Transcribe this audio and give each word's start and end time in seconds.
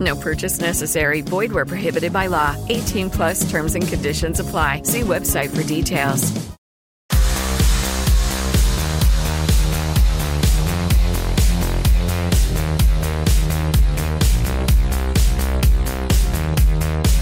No 0.00 0.16
purchase 0.16 0.60
necessary. 0.60 1.20
Void 1.20 1.52
where 1.52 1.66
prohibited 1.66 2.12
by 2.12 2.28
law. 2.28 2.56
18 2.70 3.10
plus 3.10 3.48
terms 3.50 3.74
and 3.74 3.86
conditions 3.86 4.40
apply. 4.40 4.82
See 4.84 5.02
website 5.02 5.54
for 5.54 5.62
details. 5.62 6.32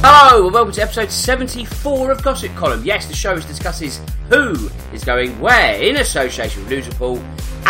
Hello, 0.05 0.47
and 0.47 0.55
welcome 0.55 0.73
to 0.73 0.83
episode 0.83 1.11
74 1.11 2.11
of 2.11 2.23
Gossip 2.25 2.53
Columned. 2.57 2.85
Yes, 2.85 3.07
the 3.07 3.15
show 3.15 3.39
discusses 3.39 4.01
who 4.31 4.71
is 4.93 5.05
going 5.05 5.39
where 5.39 5.81
in 5.81 5.99
association 5.99 6.63
with 6.63 6.71
Liverpool. 6.71 7.23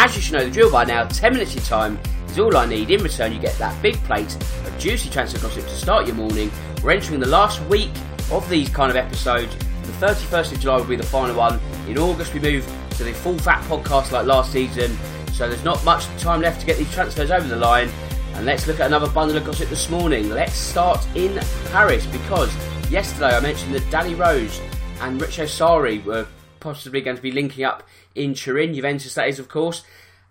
As 0.05 0.17
you 0.17 0.20
should 0.20 0.33
know 0.33 0.45
the 0.45 0.50
drill 0.50 0.69
by 0.69 0.83
now, 0.83 1.05
10 1.05 1.33
minutes 1.33 1.55
of 1.55 1.64
time 1.64 1.97
is 2.27 2.36
all 2.36 2.56
I 2.56 2.67
need. 2.67 2.91
In 2.91 3.05
return, 3.05 3.33
you 3.33 3.39
get 3.39 3.56
that 3.58 3.81
big 3.81 3.95
plate 3.98 4.34
of 4.34 4.77
juicy 4.77 5.08
transfer 5.08 5.39
gossip 5.39 5.62
to 5.62 5.77
start 5.77 6.08
your 6.08 6.17
morning. 6.17 6.50
We're 6.83 6.91
entering 6.91 7.20
the 7.20 7.28
last 7.28 7.64
week 7.67 7.92
of 8.33 8.50
these 8.50 8.69
kind 8.69 8.91
of 8.91 8.97
episodes. 8.97 9.55
The 9.55 9.92
31st 10.05 10.55
of 10.55 10.58
July 10.58 10.77
will 10.78 10.86
be 10.86 10.97
the 10.97 11.05
final 11.05 11.36
one. 11.36 11.61
In 11.86 11.98
August, 11.98 12.34
we 12.34 12.41
move 12.41 12.67
to 12.97 13.05
the 13.05 13.12
full 13.12 13.39
fat 13.39 13.62
podcast 13.67 14.11
like 14.11 14.27
last 14.27 14.50
season. 14.50 14.98
So 15.34 15.48
there's 15.48 15.62
not 15.62 15.84
much 15.84 16.05
time 16.19 16.41
left 16.41 16.58
to 16.62 16.67
get 16.67 16.78
these 16.78 16.92
transfers 16.92 17.30
over 17.30 17.47
the 17.47 17.55
line. 17.55 17.89
And 18.34 18.45
let's 18.45 18.67
look 18.67 18.80
at 18.80 18.89
another 18.89 19.08
bundle 19.08 19.36
of 19.36 19.45
gossip 19.45 19.69
this 19.69 19.89
morning. 19.89 20.30
Let's 20.30 20.57
start 20.57 21.07
in 21.14 21.39
Paris 21.67 22.07
because 22.07 22.52
yesterday 22.90 23.36
I 23.36 23.39
mentioned 23.39 23.73
that 23.77 23.89
Danny 23.89 24.17
Rose 24.17 24.61
and 25.01 25.20
Richo 25.20 25.45
Sarri 25.45 26.05
were 26.05 26.27
possibly 26.62 27.00
going 27.00 27.17
to 27.17 27.23
be 27.23 27.33
linking 27.33 27.64
up 27.64 27.83
in 28.14 28.34
Turin, 28.34 28.74
Juventus 28.74 29.14
that 29.14 29.28
is, 29.28 29.39
of 29.39 29.48
course. 29.48 29.84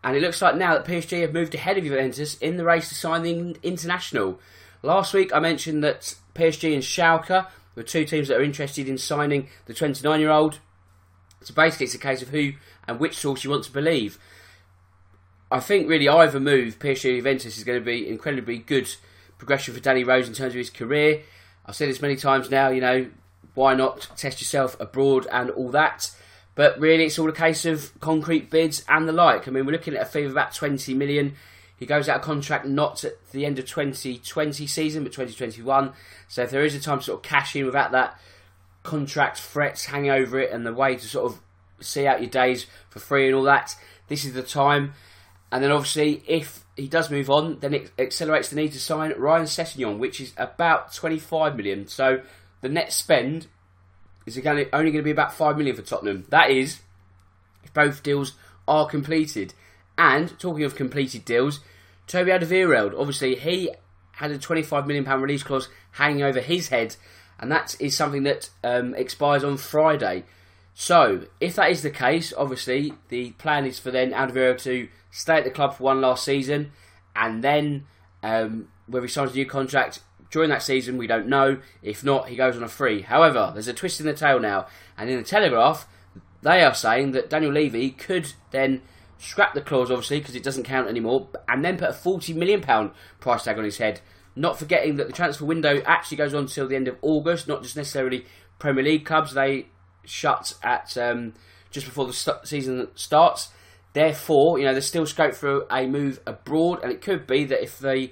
And 0.04 0.16
it 0.16 0.22
looks 0.22 0.42
like 0.42 0.56
now 0.56 0.74
that 0.74 0.86
PSG 0.86 1.22
have 1.22 1.34
moved 1.34 1.54
ahead 1.54 1.78
of 1.78 1.84
Juventus 1.84 2.36
in 2.38 2.58
the 2.58 2.66
race 2.66 2.90
to 2.90 2.96
sign 2.96 3.22
the 3.22 3.56
international. 3.62 4.40
Last 4.82 5.14
week 5.14 5.32
I 5.34 5.40
mentioned 5.40 5.84
that 5.84 6.16
PSG 6.34 6.74
and 6.74 6.82
Schalke 6.82 7.46
were 7.76 7.84
two 7.84 8.06
teams 8.06 8.28
that 8.28 8.38
are 8.38 8.44
interested 8.44 8.90
in 8.90 8.98
signing 8.98 9.50
the 9.66 9.74
29 9.74 10.20
year 10.20 10.32
old. 10.32 10.60
So 11.42 11.54
basically, 11.54 11.86
it's 11.86 11.96
a 11.96 12.00
case 12.00 12.22
of 12.22 12.30
who 12.30 12.54
and 12.88 13.00
which 13.00 13.18
source 13.18 13.44
you 13.44 13.50
want 13.50 13.64
to 13.66 13.72
believe. 13.72 14.18
I 15.52 15.60
think 15.60 15.90
really 15.90 16.08
either 16.08 16.40
move, 16.40 16.80
PSG 16.80 17.12
or 17.12 17.16
Juventus, 17.18 17.58
is 17.58 17.64
going 17.64 17.80
to 17.80 17.86
be 17.86 18.08
incredibly 18.08 18.58
good 18.58 18.90
progression 19.38 19.74
for 19.74 19.80
Danny 19.80 20.04
Rose 20.04 20.28
in 20.28 20.34
terms 20.34 20.54
of 20.54 20.58
his 20.58 20.70
career. 20.70 21.24
I've 21.66 21.76
said 21.76 21.90
this 21.90 22.02
many 22.02 22.16
times 22.16 22.50
now, 22.50 22.70
you 22.70 22.82
know, 22.82 23.08
why 23.54 23.74
not 23.74 24.10
test 24.16 24.40
yourself 24.40 24.80
abroad 24.80 25.28
and 25.32 25.50
all 25.52 25.70
that? 25.72 26.12
But 26.56 26.80
really, 26.80 27.06
it's 27.06 27.18
all 27.18 27.30
a 27.30 27.34
case 27.34 27.66
of 27.66 27.98
concrete 28.00 28.50
bids 28.50 28.84
and 28.88 29.08
the 29.08 29.14
like. 29.14 29.48
I 29.48 29.52
mean, 29.52 29.66
we're 29.66 29.72
looking 29.72 29.96
at 29.96 30.02
a 30.02 30.06
fee 30.06 30.24
of 30.24 30.32
about 30.32 30.54
20 30.54 30.94
million. 30.94 31.36
He 31.78 31.86
goes 31.86 32.08
out 32.08 32.18
of 32.18 32.22
contract 32.22 32.66
not 32.66 33.04
at 33.04 33.14
the 33.32 33.46
end 33.46 33.58
of 33.58 33.66
2020 33.66 34.68
season, 34.68 35.04
but 35.04 35.14
2021. 35.14 35.94
So 36.28 36.44
if 36.44 36.52
there 36.52 36.64
is 36.64 36.76
a 36.76 36.80
time 36.80 37.00
to 37.00 37.06
sort 37.06 37.20
of 37.20 37.24
cash 37.24 37.56
in 37.56 37.66
without 37.66 37.92
that 37.94 38.20
contract 38.84 39.40
threats 39.40 39.86
hanging 39.86 40.12
over 40.12 40.40
it 40.40 40.52
and 40.52 40.66
the 40.66 40.74
way 40.74 40.96
to 40.96 41.08
sort 41.08 41.32
of 41.32 41.40
see 41.80 42.06
out 42.06 42.22
your 42.22 42.30
days 42.30 42.66
for 42.90 43.00
free 43.00 43.28
and 43.28 43.36
all 43.36 43.44
that, 43.44 43.76
this 44.10 44.26
is 44.26 44.34
the 44.34 44.44
time. 44.44 44.94
And 45.52 45.64
then 45.64 45.72
obviously, 45.72 46.24
if 46.28 46.66
he 46.78 46.88
does 46.88 47.10
move 47.10 47.30
on, 47.30 47.60
then 47.60 47.74
it 47.74 47.92
accelerates 47.98 48.50
the 48.50 48.56
need 48.56 48.74
to 48.74 48.80
sign 48.80 49.14
Ryan 49.18 49.46
Sessegnon, 49.46 49.98
which 49.98 50.22
is 50.22 50.34
about 50.38 50.94
25 50.94 51.56
million. 51.56 51.88
So 51.88 52.22
the 52.62 52.70
net 52.70 52.94
spend 52.94 53.48
is 54.38 54.46
only 54.74 54.92
going 54.92 54.94
to 54.94 55.02
be 55.04 55.12
about 55.12 55.34
5 55.34 55.58
million 55.58 55.76
for 55.76 55.82
Tottenham. 55.82 56.26
That 56.30 56.50
is, 56.50 56.82
if 57.64 57.74
both 57.74 58.04
deals 58.04 58.34
are 58.68 58.88
completed. 58.88 59.54
And 59.98 60.38
talking 60.40 60.64
of 60.64 60.76
completed 60.76 61.26
deals, 61.26 61.60
Toby 62.08 62.32
Alderweireld, 62.32 62.98
obviously, 62.98 63.36
he 63.36 63.72
had 64.14 64.32
a 64.32 64.38
25 64.38 64.88
million 64.88 65.06
pound 65.06 65.22
release 65.22 65.44
clause 65.44 65.70
hanging 65.92 66.24
over 66.24 66.40
his 66.40 66.70
head, 66.70 66.96
and 67.40 67.52
that 67.52 67.76
is 67.80 67.96
something 67.96 68.24
that 68.24 68.50
um, 68.64 68.94
expires 68.96 69.44
on 69.44 69.58
Friday. 69.58 70.24
So, 70.74 71.26
if 71.40 71.56
that 71.56 71.70
is 71.72 71.82
the 71.82 71.90
case, 71.90 72.34
obviously, 72.36 72.94
the 73.10 73.32
plan 73.32 73.66
is 73.66 73.80
for 73.80 73.92
then 73.92 74.12
Alderweireld 74.12 74.62
to 74.64 74.88
stay 75.12 75.38
at 75.38 75.44
the 75.44 75.52
club 75.52 75.76
for 75.76 75.84
one 75.84 76.02
last 76.02 76.24
season, 76.24 76.72
and 77.16 77.44
then 77.44 77.86
um, 78.24 78.70
whether 78.88 79.06
he 79.06 79.12
signs 79.12 79.32
a 79.32 79.36
new 79.36 79.46
contract 79.46 80.02
during 80.32 80.50
that 80.50 80.64
season, 80.64 80.98
we 80.98 81.08
don't 81.08 81.28
know. 81.28 81.60
If 81.84 82.04
not, 82.04 82.30
he 82.30 82.36
goes 82.36 82.56
on 82.56 82.64
a 82.64 82.70
free. 82.70 83.02
However, 83.02 83.52
there's 83.54 83.68
a 83.68 83.74
twist 83.74 84.00
in 84.00 84.06
the 84.06 84.14
tale 84.14 84.40
now, 84.40 84.66
and 84.98 85.10
in 85.10 85.18
the 85.18 85.24
Telegraph, 85.24 85.88
they 86.42 86.64
are 86.64 86.74
saying 86.74 87.12
that 87.12 87.30
Daniel 87.30 87.52
Levy 87.52 87.92
could 87.92 88.34
then 88.52 88.82
scrap 89.20 89.54
the 89.54 89.62
clause, 89.62 89.92
obviously, 89.92 90.20
because 90.20 90.36
it 90.36 90.44
doesn't 90.44 90.64
count 90.64 90.88
anymore, 90.88 91.28
and 91.48 91.64
then 91.64 91.78
put 91.78 91.90
a 91.90 91.94
£40 91.94 92.36
million 92.36 92.92
price 93.20 93.44
tag 93.44 93.58
on 93.58 93.66
his 93.66 93.78
head. 93.78 94.00
Not 94.36 94.58
forgetting 94.58 94.96
that 94.96 95.08
the 95.08 95.14
transfer 95.14 95.46
window 95.46 95.82
actually 95.86 96.18
goes 96.18 96.34
on 96.34 96.44
until 96.44 96.68
the 96.68 96.78
end 96.78 96.88
of 96.88 96.98
August, 97.02 97.48
not 97.48 97.62
just 97.62 97.76
necessarily 97.76 98.26
Premier 98.58 98.84
League 98.84 99.06
clubs. 99.06 99.34
They 99.34 99.68
shut 100.06 100.54
at 100.64 100.98
um, 100.98 101.34
just 101.70 101.86
before 101.86 102.08
the 102.08 102.14
st- 102.14 102.48
season 102.48 102.88
starts. 102.96 103.50
Therefore, 103.94 104.58
you 104.58 104.64
know, 104.64 104.72
there's 104.72 104.88
still 104.88 105.06
scope 105.06 105.36
for 105.36 105.68
a 105.70 105.86
move 105.86 106.22
abroad, 106.26 106.80
and 106.82 106.92
it 106.92 107.02
could 107.02 107.28
be 107.28 107.44
that 107.44 107.62
if 107.62 107.78
the 107.78 108.12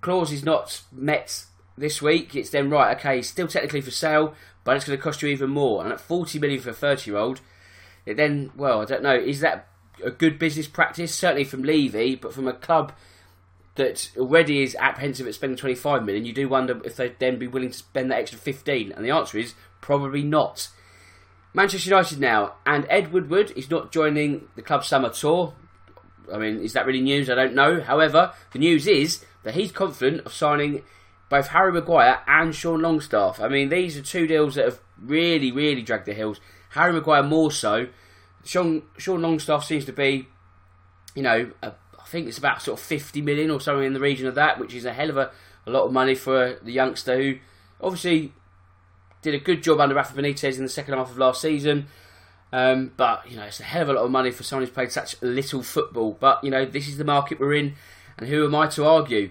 clause 0.00 0.32
is 0.32 0.44
not 0.44 0.82
met 0.90 1.46
this 1.76 2.02
week, 2.02 2.34
it's 2.34 2.50
then 2.50 2.70
right, 2.70 2.96
okay, 2.96 3.22
still 3.22 3.48
technically 3.48 3.80
for 3.80 3.90
sale, 3.90 4.34
but 4.64 4.76
it's 4.76 4.84
going 4.84 4.98
to 4.98 5.02
cost 5.02 5.22
you 5.22 5.28
even 5.28 5.50
more. 5.50 5.82
And 5.82 5.92
at 5.92 6.00
40 6.00 6.38
million 6.38 6.60
for 6.60 6.70
a 6.70 6.74
30 6.74 7.10
year 7.10 7.18
old, 7.18 7.40
it 8.06 8.16
then, 8.16 8.50
well, 8.56 8.82
I 8.82 8.84
don't 8.84 9.02
know, 9.02 9.14
is 9.14 9.40
that 9.40 9.68
a 10.04 10.10
good 10.10 10.38
business 10.38 10.66
practice? 10.66 11.14
Certainly 11.14 11.44
from 11.44 11.62
Levy, 11.62 12.16
but 12.16 12.34
from 12.34 12.48
a 12.48 12.52
club 12.52 12.92
that 13.76 14.10
already 14.18 14.62
is 14.62 14.76
apprehensive 14.78 15.26
at 15.26 15.34
spending 15.34 15.56
25 15.56 16.04
million, 16.04 16.24
you 16.24 16.32
do 16.32 16.48
wonder 16.48 16.80
if 16.84 16.96
they'd 16.96 17.18
then 17.18 17.38
be 17.38 17.46
willing 17.46 17.70
to 17.70 17.78
spend 17.78 18.10
that 18.10 18.18
extra 18.18 18.38
15. 18.38 18.92
And 18.92 19.04
the 19.04 19.10
answer 19.10 19.38
is 19.38 19.54
probably 19.80 20.22
not. 20.22 20.68
Manchester 21.54 21.90
United 21.90 22.18
now, 22.18 22.54
and 22.64 22.86
Ed 22.88 23.12
Woodward 23.12 23.52
is 23.56 23.70
not 23.70 23.92
joining 23.92 24.48
the 24.56 24.62
club 24.62 24.84
summer 24.84 25.10
tour. 25.10 25.54
I 26.32 26.38
mean, 26.38 26.60
is 26.60 26.72
that 26.72 26.86
really 26.86 27.00
news? 27.00 27.28
I 27.28 27.34
don't 27.34 27.54
know. 27.54 27.82
However, 27.82 28.32
the 28.52 28.58
news 28.58 28.86
is 28.86 29.24
that 29.42 29.54
he's 29.54 29.72
confident 29.72 30.24
of 30.24 30.32
signing 30.32 30.82
both 31.32 31.48
Harry 31.48 31.72
Maguire 31.72 32.20
and 32.26 32.54
Sean 32.54 32.82
Longstaff. 32.82 33.40
I 33.40 33.48
mean, 33.48 33.70
these 33.70 33.96
are 33.96 34.02
two 34.02 34.26
deals 34.26 34.56
that 34.56 34.66
have 34.66 34.80
really, 35.00 35.50
really 35.50 35.80
dragged 35.80 36.04
the 36.04 36.12
hills. 36.12 36.38
Harry 36.72 36.92
Maguire 36.92 37.22
more 37.22 37.50
so. 37.50 37.86
Sean, 38.44 38.82
Sean 38.98 39.22
Longstaff 39.22 39.64
seems 39.64 39.86
to 39.86 39.94
be, 39.94 40.28
you 41.14 41.22
know, 41.22 41.50
a, 41.62 41.68
I 41.98 42.04
think 42.04 42.28
it's 42.28 42.36
about 42.36 42.60
sort 42.60 42.78
of 42.78 42.84
50 42.84 43.22
million 43.22 43.50
or 43.50 43.62
something 43.62 43.86
in 43.86 43.94
the 43.94 43.98
region 43.98 44.26
of 44.26 44.34
that, 44.34 44.60
which 44.60 44.74
is 44.74 44.84
a 44.84 44.92
hell 44.92 45.08
of 45.08 45.16
a, 45.16 45.30
a 45.66 45.70
lot 45.70 45.84
of 45.84 45.92
money 45.94 46.14
for 46.14 46.58
the 46.62 46.70
youngster 46.70 47.16
who 47.16 47.38
obviously 47.80 48.34
did 49.22 49.32
a 49.32 49.38
good 49.38 49.62
job 49.62 49.80
under 49.80 49.94
Rafa 49.94 50.14
Benitez 50.14 50.58
in 50.58 50.64
the 50.64 50.68
second 50.68 50.92
half 50.92 51.10
of 51.10 51.16
last 51.16 51.40
season. 51.40 51.86
Um, 52.52 52.92
but 52.94 53.30
you 53.30 53.38
know, 53.38 53.44
it's 53.44 53.58
a 53.58 53.62
hell 53.62 53.80
of 53.80 53.88
a 53.88 53.94
lot 53.94 54.04
of 54.04 54.10
money 54.10 54.32
for 54.32 54.42
someone 54.42 54.66
who's 54.66 54.74
played 54.74 54.92
such 54.92 55.16
little 55.22 55.62
football. 55.62 56.14
But 56.20 56.44
you 56.44 56.50
know, 56.50 56.66
this 56.66 56.88
is 56.88 56.98
the 56.98 57.04
market 57.04 57.40
we're 57.40 57.54
in, 57.54 57.76
and 58.18 58.28
who 58.28 58.44
am 58.44 58.54
I 58.54 58.66
to 58.66 58.84
argue? 58.84 59.30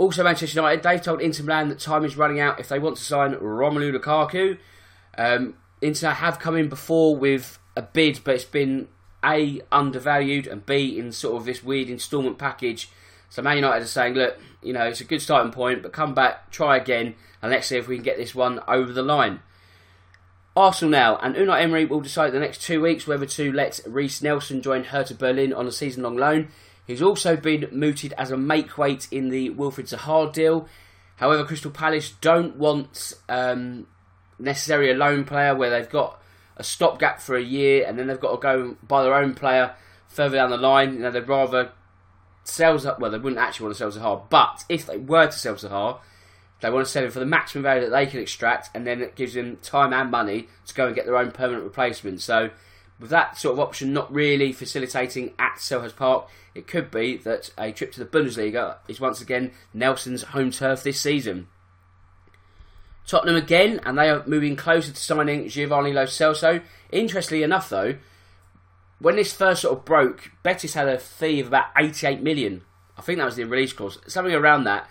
Also, 0.00 0.24
Manchester 0.24 0.60
United, 0.60 0.82
they've 0.82 1.02
told 1.02 1.20
Inter 1.20 1.44
Milan 1.44 1.68
that 1.68 1.78
time 1.78 2.06
is 2.06 2.16
running 2.16 2.40
out 2.40 2.58
if 2.58 2.70
they 2.70 2.78
want 2.78 2.96
to 2.96 3.04
sign 3.04 3.34
Romelu 3.34 3.94
Lukaku. 3.94 4.56
Um, 5.18 5.56
Inter 5.82 6.08
have 6.08 6.38
come 6.38 6.56
in 6.56 6.70
before 6.70 7.14
with 7.14 7.58
a 7.76 7.82
bid, 7.82 8.20
but 8.24 8.36
it's 8.36 8.44
been 8.44 8.88
A, 9.22 9.60
undervalued, 9.70 10.46
and 10.46 10.64
B, 10.64 10.98
in 10.98 11.12
sort 11.12 11.36
of 11.36 11.44
this 11.44 11.62
weird 11.62 11.90
instalment 11.90 12.38
package. 12.38 12.88
So 13.28 13.42
Man 13.42 13.56
United 13.56 13.84
are 13.84 13.86
saying, 13.86 14.14
look, 14.14 14.38
you 14.62 14.72
know, 14.72 14.86
it's 14.86 15.02
a 15.02 15.04
good 15.04 15.20
starting 15.20 15.52
point, 15.52 15.82
but 15.82 15.92
come 15.92 16.14
back, 16.14 16.50
try 16.50 16.78
again, 16.78 17.14
and 17.42 17.52
let's 17.52 17.66
see 17.66 17.76
if 17.76 17.86
we 17.86 17.96
can 17.96 18.02
get 18.02 18.16
this 18.16 18.34
one 18.34 18.58
over 18.66 18.94
the 18.94 19.02
line. 19.02 19.40
Arsenal 20.56 20.92
now, 20.92 21.16
and 21.18 21.34
Unai 21.34 21.60
Emery 21.60 21.84
will 21.84 22.00
decide 22.00 22.32
the 22.32 22.40
next 22.40 22.62
two 22.62 22.80
weeks 22.80 23.06
whether 23.06 23.26
to 23.26 23.52
let 23.52 23.80
Reiss 23.86 24.22
Nelson 24.22 24.62
join 24.62 24.84
Hertha 24.84 25.12
Berlin 25.12 25.52
on 25.52 25.66
a 25.66 25.70
season 25.70 26.04
long 26.04 26.16
loan. 26.16 26.48
He's 26.90 27.02
also 27.02 27.36
been 27.36 27.68
mooted 27.70 28.14
as 28.18 28.30
a 28.30 28.36
make 28.36 28.76
weight 28.76 29.08
in 29.10 29.28
the 29.28 29.50
Wilfried 29.50 29.88
Zaha 29.88 30.32
deal. 30.32 30.68
However, 31.16 31.44
Crystal 31.44 31.70
Palace 31.70 32.10
don't 32.20 32.56
want 32.56 33.12
um, 33.28 33.86
necessarily 34.38 34.90
a 34.90 34.94
loan 34.94 35.24
player 35.24 35.54
where 35.54 35.70
they've 35.70 35.88
got 35.88 36.20
a 36.56 36.64
stopgap 36.64 37.20
for 37.20 37.36
a 37.36 37.42
year 37.42 37.84
and 37.86 37.98
then 37.98 38.06
they've 38.06 38.20
got 38.20 38.32
to 38.32 38.38
go 38.38 38.76
buy 38.82 39.02
their 39.02 39.14
own 39.14 39.34
player 39.34 39.74
further 40.08 40.36
down 40.36 40.50
the 40.50 40.56
line. 40.56 40.94
You 40.94 41.00
know, 41.00 41.10
they'd 41.10 41.28
rather 41.28 41.72
sell. 42.44 42.78
Well, 42.98 43.10
they 43.10 43.18
wouldn't 43.18 43.40
actually 43.40 43.66
want 43.66 43.76
to 43.76 43.90
sell 43.90 44.02
Zaha, 44.02 44.28
but 44.28 44.64
if 44.68 44.86
they 44.86 44.96
were 44.96 45.26
to 45.26 45.32
sell 45.32 45.54
Zaha, 45.54 46.00
they 46.60 46.70
want 46.70 46.86
to 46.86 46.90
sell 46.90 47.04
him 47.04 47.10
for 47.10 47.20
the 47.20 47.26
maximum 47.26 47.62
value 47.62 47.82
that 47.82 47.90
they 47.90 48.06
can 48.06 48.20
extract, 48.20 48.70
and 48.74 48.86
then 48.86 49.00
it 49.00 49.14
gives 49.14 49.34
them 49.34 49.58
time 49.62 49.92
and 49.92 50.10
money 50.10 50.48
to 50.66 50.74
go 50.74 50.86
and 50.86 50.94
get 50.94 51.06
their 51.06 51.16
own 51.16 51.30
permanent 51.30 51.64
replacement. 51.64 52.20
So, 52.20 52.50
with 53.00 53.10
that 53.10 53.38
sort 53.38 53.54
of 53.54 53.60
option 53.60 53.92
not 53.92 54.12
really 54.12 54.52
facilitating 54.52 55.32
at 55.38 55.56
Selhurst 55.56 55.96
Park, 55.96 56.28
it 56.54 56.66
could 56.66 56.90
be 56.90 57.16
that 57.18 57.50
a 57.56 57.72
trip 57.72 57.92
to 57.92 58.04
the 58.04 58.06
Bundesliga 58.06 58.76
is 58.86 59.00
once 59.00 59.20
again 59.20 59.52
Nelson's 59.72 60.22
home 60.22 60.50
turf 60.50 60.82
this 60.82 61.00
season. 61.00 61.48
Tottenham 63.06 63.36
again, 63.36 63.80
and 63.84 63.98
they 63.98 64.08
are 64.08 64.24
moving 64.26 64.54
closer 64.54 64.92
to 64.92 65.00
signing 65.00 65.48
Giovanni 65.48 65.92
Lo 65.92 66.04
Celso. 66.04 66.62
Interestingly 66.92 67.42
enough, 67.42 67.68
though, 67.68 67.96
when 69.00 69.16
this 69.16 69.32
first 69.32 69.62
sort 69.62 69.78
of 69.78 69.84
broke, 69.84 70.30
Betis 70.42 70.74
had 70.74 70.86
a 70.86 70.98
fee 70.98 71.40
of 71.40 71.48
about 71.48 71.66
88 71.76 72.22
million. 72.22 72.62
I 72.96 73.02
think 73.02 73.18
that 73.18 73.24
was 73.24 73.36
the 73.36 73.44
release 73.44 73.72
clause, 73.72 73.98
something 74.06 74.34
around 74.34 74.64
that 74.64 74.88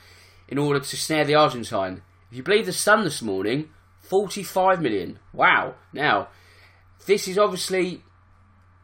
in 0.47 0.57
order 0.57 0.79
to 0.79 0.97
snare 0.97 1.25
the 1.25 1.35
Argentine. 1.35 2.01
If 2.31 2.37
you 2.37 2.43
believe 2.43 2.65
the 2.65 2.73
Sun 2.73 3.03
this 3.03 3.21
morning, 3.21 3.69
45 4.01 4.81
million. 4.81 5.19
Wow. 5.31 5.75
Now, 5.93 6.29
this 7.05 7.27
is 7.27 7.37
obviously 7.37 8.03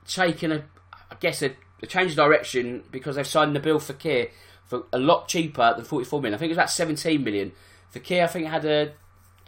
taken 0.07 0.51
a, 0.51 0.63
I 1.11 1.15
guess, 1.19 1.41
a, 1.41 1.51
a 1.81 1.87
change 1.87 2.11
of 2.11 2.17
direction 2.17 2.83
because 2.91 3.15
they've 3.15 3.27
signed 3.27 3.55
Nabil 3.55 3.77
Fekir 3.79 4.29
for 4.29 4.33
for 4.65 4.83
a 4.91 4.99
lot 4.99 5.27
cheaper 5.27 5.73
than 5.75 5.85
44 5.85 6.21
million. 6.21 6.35
I 6.35 6.37
think 6.37 6.49
it 6.49 6.53
was 6.53 6.57
about 6.57 6.71
17 6.71 7.23
million. 7.23 7.51
Fekir, 7.93 8.23
I 8.23 8.27
think, 8.27 8.47
had 8.47 8.65
a, 8.65 8.91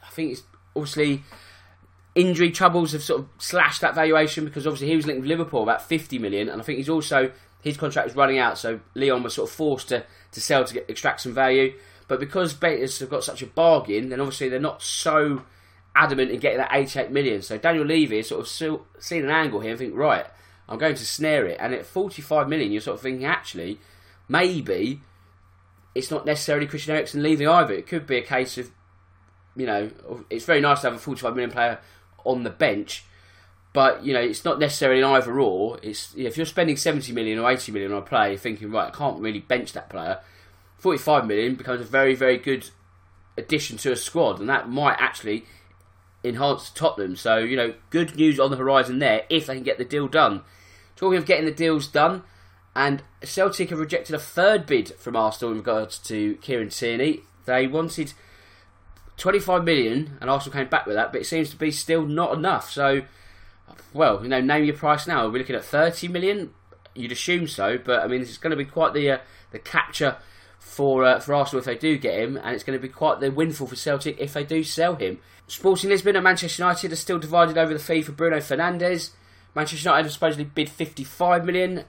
I 0.04 0.10
think 0.10 0.34
it's 0.34 0.44
obviously 0.76 1.24
injury 2.16 2.52
troubles 2.52 2.94
have 2.94 3.04
sort 3.04 3.22
of 3.22 3.28
slashed 3.38 3.82
that 3.82 3.96
valuation 3.96 4.46
because 4.46 4.66
obviously 4.66 4.88
he 4.88 4.96
was 4.96 5.06
linked 5.06 5.22
with 5.22 5.28
Liverpool 5.28 5.64
about 5.64 5.82
50 5.82 6.20
million, 6.20 6.50
and 6.50 6.62
I 6.62 6.64
think 6.64 6.78
he's 6.78 6.90
also 6.90 7.32
his 7.62 7.78
contract 7.78 8.10
is 8.10 8.16
running 8.16 8.38
out, 8.38 8.58
so 8.58 8.80
Lyon 8.96 9.24
was 9.24 9.34
sort 9.34 9.50
of 9.50 9.56
forced 9.56 9.90
to, 9.90 10.06
to 10.32 10.42
sell 10.42 10.64
to 10.64 10.74
get, 10.74 10.90
extract 10.90 11.22
some 11.22 11.34
value. 11.34 11.74
But 12.08 12.20
because 12.20 12.54
Betis 12.54 13.00
have 13.00 13.10
got 13.10 13.24
such 13.24 13.42
a 13.42 13.48
bargain, 13.48 14.10
then 14.10 14.22
obviously 14.22 14.48
they're 14.48 14.60
not 14.60 14.82
so 14.82 15.44
adamant 15.98 16.32
in 16.32 16.40
getting 16.40 16.60
that 16.60 16.72
88 16.72 17.12
million. 17.12 17.42
So 17.42 17.58
Daniel 17.58 17.86
Levy 17.86 18.20
is 18.20 18.30
sort 18.30 18.42
of 18.42 18.48
still 18.48 18.86
seeing 19.00 19.24
an 19.24 19.30
angle 19.30 19.60
here 19.60 19.72
and 19.72 19.80
think, 19.80 19.96
right, 19.96 20.26
I'm 20.70 20.78
going 20.78 20.96
to 20.96 21.06
snare 21.06 21.46
it. 21.46 21.58
And 21.60 21.74
at 21.74 21.86
45 21.86 22.48
million, 22.48 22.72
you're 22.72 22.82
sort 22.82 22.96
of 22.96 23.02
thinking, 23.02 23.26
actually, 23.26 23.80
maybe 24.28 25.02
it's 25.96 26.12
not 26.12 26.26
necessarily 26.26 26.68
Christian 26.68 26.96
Eriksen 26.96 27.24
leaving 27.24 27.48
either. 27.48 27.74
It 27.74 27.88
could 27.88 28.06
be 28.06 28.18
a 28.18 28.22
case 28.22 28.58
of, 28.58 28.70
you 29.56 29.66
know, 29.66 29.90
it's 30.30 30.46
very 30.46 30.62
nice 30.62 30.82
to 30.82 30.88
have 30.88 30.96
a 30.96 31.00
45 31.00 31.34
million 31.34 31.52
player 31.52 31.80
on 32.26 32.44
the 32.44 32.50
bench, 32.50 33.04
but 33.74 34.04
you 34.04 34.14
know, 34.14 34.20
it's 34.20 34.44
not 34.44 34.60
necessarily 34.60 35.02
an 35.02 35.08
either 35.08 35.40
or. 35.40 35.80
It's 35.82 36.14
if 36.16 36.36
you're 36.36 36.46
spending 36.46 36.78
70 36.78 37.12
million 37.14 37.40
or 37.40 37.50
80 37.50 37.72
million 37.72 37.94
on 37.94 38.00
a 38.00 38.06
player, 38.06 38.38
thinking, 38.38 38.72
right, 38.72 38.88
I 38.88 38.96
can't 38.96 39.20
really 39.20 39.40
bench 39.40 39.74
that 39.74 39.90
player 39.90 40.20
45 40.78 41.26
million 41.26 41.56
becomes 41.56 41.82
a 41.82 41.86
very, 41.86 42.16
very 42.16 42.38
good 42.38 42.70
addition 43.38 43.78
to 43.78 43.92
a 43.92 43.96
squad, 43.96 44.40
and 44.40 44.50
that 44.50 44.70
might 44.70 44.98
actually 45.00 45.46
enhance 46.24 46.70
Tottenham. 46.70 47.16
So, 47.16 47.38
you 47.38 47.56
know, 47.56 47.74
good 47.90 48.16
news 48.16 48.40
on 48.40 48.52
the 48.52 48.58
horizon 48.58 49.00
there 49.00 49.24
if 49.30 49.48
they 49.48 49.56
can 49.56 49.64
get 49.64 49.78
the 49.78 49.86
deal 49.86 50.08
done. 50.08 50.42
Talking 50.96 51.18
of 51.18 51.26
getting 51.26 51.46
the 51.46 51.52
deals 51.52 51.88
done, 51.88 52.24
and 52.76 53.04
Celtic 53.24 53.70
have 53.70 53.80
rejected 53.80 54.16
a 54.16 54.20
third 54.20 54.66
bid 54.66 54.90
from 54.98 55.16
Arsenal 55.16 55.52
in 55.52 55.58
regards 55.58 56.00
to 56.00 56.36
Kieran 56.36 56.70
Tierney. 56.70 57.22
They 57.46 57.68
wanted 57.68 58.14
25 59.18 59.64
million, 59.64 60.18
and 60.22 60.30
Arsenal 60.30 60.58
came 60.58 60.70
back 60.70 60.86
with 60.86 60.96
that, 60.96 61.12
but 61.12 61.22
it 61.22 61.26
seems 61.26 61.50
to 61.52 61.56
be 61.56 61.72
still 61.72 62.06
not 62.06 62.34
enough. 62.34 62.72
So, 62.72 63.04
well, 63.94 64.22
you 64.22 64.30
know, 64.30 64.42
name 64.42 64.64
your 64.64 64.76
price 64.76 65.08
now. 65.08 65.26
Are 65.26 65.30
we 65.30 65.40
looking 65.40 65.56
at 65.56 65.66
30 65.66 66.08
million? 66.08 66.52
You'd 66.96 67.12
assume 67.12 67.48
so, 67.48 67.78
but 67.78 68.02
I 68.02 68.08
mean, 68.08 68.22
it's 68.22 68.38
going 68.38 68.52
to 68.52 68.58
be 68.58 68.66
quite 68.66 68.94
the 68.94 69.12
uh, 69.12 69.18
the 69.52 69.60
capture 69.60 70.18
for 70.60 71.04
uh, 71.04 71.20
for 71.20 71.34
Arsenal 71.34 71.60
if 71.60 71.66
they 71.66 71.76
do 71.78 71.98
get 71.98 72.20
him, 72.20 72.38
and 72.38 72.54
it's 72.54 72.64
going 72.64 72.78
to 72.78 72.82
be 72.82 72.92
quite 72.92 73.20
the 73.20 73.32
windfall 73.32 73.68
for 73.68 73.76
Celtic 73.76 74.18
if 74.20 74.34
they 74.34 74.44
do 74.44 74.64
sell 74.64 74.96
him. 74.96 75.20
Sporting 75.48 75.90
Lisbon 75.90 76.16
and 76.16 76.24
Manchester 76.24 76.62
United 76.62 76.92
are 76.92 76.98
still 76.98 77.20
divided 77.20 77.58
over 77.58 77.74
the 77.74 77.80
fee 77.80 78.02
for 78.02 78.12
Bruno 78.12 78.38
Fernandes. 78.38 79.12
Manchester 79.56 79.90
United 79.90 80.04
have 80.04 80.14
supposedly 80.14 80.44
bid 80.44 80.70
55 80.70 81.46
million. 81.46 81.86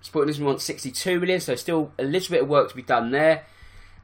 Sporting 0.00 0.28
Lisbon 0.28 0.46
wants 0.46 0.64
62 0.64 1.20
million, 1.20 1.40
so 1.40 1.54
still 1.54 1.92
a 1.98 2.04
little 2.04 2.32
bit 2.32 2.42
of 2.42 2.48
work 2.48 2.68
to 2.70 2.76
be 2.76 2.82
done 2.82 3.10
there. 3.10 3.44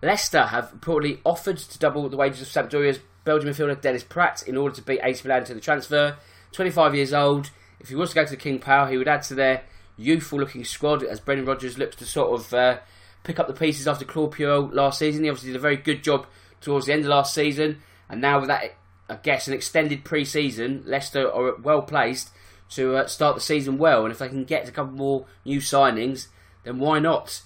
Leicester 0.03 0.45
have 0.45 0.73
reportedly 0.73 1.19
offered 1.25 1.57
to 1.57 1.79
double 1.79 2.09
the 2.09 2.17
wages 2.17 2.43
of 2.43 2.49
Sampdoria's 2.49 3.01
Belgian 3.25 3.51
midfielder 3.51 3.81
Dennis 3.81 4.05
Praet 4.05 4.47
in 4.47 4.57
order 4.57 4.75
to 4.77 4.83
beat 4.83 5.01
AC 5.03 5.23
Milan 5.27 5.45
to 5.45 5.55
the 5.55 5.61
transfer. 5.61 6.17
25 6.53 6.95
years 6.95 7.13
old. 7.13 7.51
If 7.81 7.89
he 7.89 7.95
was 7.95 8.11
to 8.11 8.15
go 8.15 8.25
to 8.25 8.31
the 8.31 8.37
King 8.37 8.59
Power, 8.59 8.89
he 8.89 8.97
would 8.97 9.09
add 9.09 9.23
to 9.25 9.35
their 9.35 9.65
youthful 9.97 10.39
looking 10.39 10.65
squad 10.65 11.03
as 11.03 11.21
Brendan 11.21 11.47
Rodgers 11.47 11.79
looks 11.79 11.97
to 11.97 12.07
sort 12.07 12.39
of 12.39 12.55
uh, 12.55 12.79
pick 13.27 13.39
up 13.41 13.49
the 13.49 13.53
pieces 13.53 13.89
after 13.89 14.05
Claude 14.05 14.33
Puel 14.33 14.73
last 14.73 14.99
season. 14.99 15.25
He 15.25 15.31
obviously 15.31 15.51
did 15.51 15.57
a 15.57 15.61
very 15.61 15.77
good 15.77 16.03
job 16.03 16.27
towards 16.61 16.87
the 16.87 16.93
end 16.93 17.03
of 17.03 17.09
last 17.09 17.35
season, 17.35 17.83
and 18.09 18.21
now 18.21 18.39
with 18.39 18.49
that, 18.49 18.77
I 19.09 19.17
guess, 19.17 19.49
an 19.49 19.55
extended 19.55 20.05
pre-season, 20.05 20.85
Leicester 20.87 21.31
are 21.31 21.57
well 21.57 21.83
placed 21.83 22.31
to 22.71 22.97
uh, 22.97 23.07
start 23.07 23.35
the 23.35 23.41
season 23.41 23.79
well. 23.79 24.05
And 24.05 24.13
if 24.13 24.19
they 24.19 24.29
can 24.29 24.45
get 24.45 24.69
a 24.69 24.73
couple 24.73 24.93
more 24.93 25.27
new 25.45 25.61
signings, 25.61 26.29
then 26.65 26.79
why 26.79 26.99
not? 26.99 27.43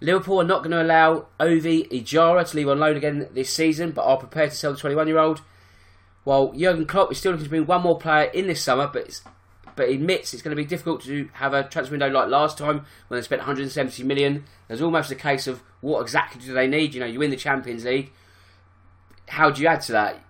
Liverpool 0.00 0.40
are 0.40 0.44
not 0.44 0.62
going 0.62 0.72
to 0.72 0.82
allow 0.82 1.26
Ovie 1.40 1.84
Ejaria 1.84 2.48
to 2.48 2.56
leave 2.56 2.68
on 2.68 2.78
loan 2.78 2.96
again 2.96 3.28
this 3.32 3.50
season, 3.50 3.92
but 3.92 4.04
are 4.04 4.18
prepared 4.18 4.50
to 4.50 4.56
sell 4.56 4.72
the 4.72 4.78
21-year-old. 4.78 5.40
While 6.24 6.52
Jurgen 6.52 6.86
Klopp 6.86 7.12
is 7.12 7.18
still 7.18 7.32
looking 7.32 7.44
to 7.44 7.50
bring 7.50 7.66
one 7.66 7.82
more 7.82 7.98
player 7.98 8.24
in 8.24 8.46
this 8.46 8.62
summer, 8.62 8.90
but 8.92 9.20
but 9.76 9.90
admits 9.90 10.32
it's 10.32 10.42
going 10.42 10.56
to 10.56 10.60
be 10.60 10.66
difficult 10.66 11.02
to 11.02 11.28
have 11.34 11.52
a 11.52 11.62
transfer 11.62 11.92
window 11.92 12.08
like 12.08 12.28
last 12.28 12.58
time 12.58 12.84
when 13.08 13.20
they 13.20 13.22
spent 13.22 13.40
170 13.40 14.02
million. 14.02 14.44
There's 14.66 14.82
almost 14.82 15.10
a 15.10 15.14
case 15.14 15.46
of 15.46 15.62
what 15.82 16.00
exactly 16.00 16.40
do 16.40 16.52
they 16.54 16.66
need? 16.66 16.94
You 16.94 17.00
know, 17.00 17.06
you 17.06 17.18
win 17.18 17.30
the 17.30 17.36
Champions 17.36 17.84
League. 17.84 18.10
How 19.28 19.50
do 19.50 19.62
you 19.62 19.68
add 19.68 19.82
to 19.82 19.92
that? 19.92 20.20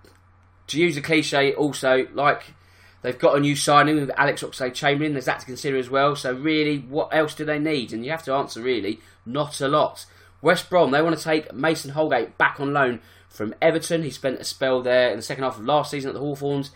To 0.68 0.80
use 0.80 0.96
a 0.96 1.00
cliche, 1.00 1.54
also 1.54 2.08
like 2.12 2.54
they've 3.02 3.18
got 3.18 3.36
a 3.36 3.40
new 3.40 3.54
signing 3.54 3.96
with 3.96 4.10
Alex 4.16 4.42
Oxlade-Chamberlain. 4.42 5.12
There's 5.12 5.26
that 5.26 5.40
to 5.40 5.46
consider 5.46 5.76
as 5.76 5.88
well. 5.88 6.16
So 6.16 6.32
really, 6.32 6.78
what 6.78 7.14
else 7.14 7.34
do 7.34 7.44
they 7.44 7.60
need? 7.60 7.92
And 7.92 8.04
you 8.04 8.10
have 8.10 8.24
to 8.24 8.34
answer 8.34 8.60
really, 8.60 9.00
not 9.24 9.60
a 9.60 9.68
lot. 9.68 10.06
West 10.42 10.68
Brom 10.68 10.90
they 10.90 11.02
want 11.02 11.16
to 11.16 11.22
take 11.22 11.54
Mason 11.54 11.92
Holgate 11.92 12.36
back 12.36 12.58
on 12.58 12.72
loan 12.72 13.00
from 13.28 13.54
Everton. 13.62 14.02
He 14.02 14.10
spent 14.10 14.40
a 14.40 14.44
spell 14.44 14.82
there 14.82 15.10
in 15.10 15.16
the 15.16 15.22
second 15.22 15.44
half 15.44 15.56
of 15.56 15.64
last 15.64 15.92
season 15.92 16.08
at 16.08 16.14
the 16.14 16.20
Hawthorns. 16.20 16.72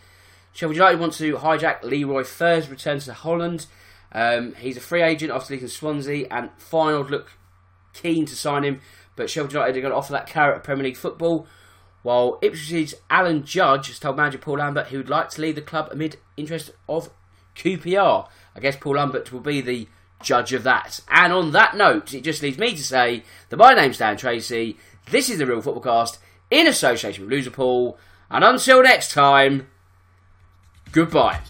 Sheffield 0.52 0.76
United 0.76 1.00
want 1.00 1.12
to 1.14 1.36
hijack 1.36 1.82
Leroy 1.82 2.24
Fer's 2.24 2.68
return 2.68 2.98
to 3.00 3.12
Holland. 3.12 3.66
Um, 4.12 4.54
he's 4.54 4.76
a 4.76 4.80
free 4.80 5.02
agent 5.02 5.32
after 5.32 5.54
leaving 5.54 5.68
Swansea, 5.68 6.26
and 6.30 6.50
Feyenoord 6.58 7.10
look 7.10 7.32
keen 7.92 8.26
to 8.26 8.36
sign 8.36 8.64
him, 8.64 8.80
but 9.16 9.30
Sheffield 9.30 9.52
United 9.52 9.76
are 9.76 9.80
going 9.80 9.92
to 9.92 9.96
offer 9.96 10.12
that 10.12 10.26
carrot 10.26 10.58
of 10.58 10.62
Premier 10.64 10.84
League 10.84 10.96
football. 10.96 11.46
While 12.02 12.38
Ipswich's 12.40 12.94
Alan 13.10 13.44
Judge 13.44 13.88
has 13.88 13.98
told 13.98 14.16
manager 14.16 14.38
Paul 14.38 14.58
Lambert 14.58 14.88
he 14.88 14.96
would 14.96 15.10
like 15.10 15.28
to 15.30 15.42
leave 15.42 15.54
the 15.54 15.60
club 15.60 15.88
amid 15.92 16.16
interest 16.36 16.70
of 16.88 17.10
QPR. 17.54 18.26
I 18.56 18.60
guess 18.60 18.76
Paul 18.76 18.94
Lambert 18.94 19.30
will 19.32 19.40
be 19.40 19.60
the 19.60 19.86
judge 20.22 20.52
of 20.52 20.62
that. 20.62 21.00
And 21.08 21.32
on 21.32 21.52
that 21.52 21.76
note, 21.76 22.14
it 22.14 22.22
just 22.24 22.42
leaves 22.42 22.58
me 22.58 22.74
to 22.74 22.82
say 22.82 23.22
that 23.50 23.56
my 23.58 23.74
name's 23.74 23.98
Dan 23.98 24.16
Tracy. 24.16 24.78
This 25.10 25.28
is 25.28 25.38
the 25.38 25.46
Real 25.46 25.60
Football 25.60 25.82
Cast 25.82 26.18
in 26.50 26.66
association 26.66 27.26
with 27.26 27.32
Loserpool. 27.32 27.96
And 28.30 28.44
until 28.44 28.82
next 28.82 29.12
time. 29.12 29.68
Goodbye. 30.92 31.40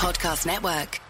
Podcast 0.00 0.46
Network. 0.46 1.09